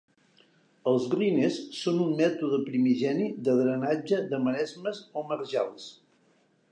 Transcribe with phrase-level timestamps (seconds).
[0.91, 5.87] Els "rhynes" són un mètode primigeni de drenatge de maresmes o marjals.